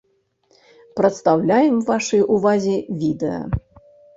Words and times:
Прадстаўляем 0.99 1.77
вашай 1.91 2.21
ўвазе 2.37 2.75
відэа! 3.03 3.41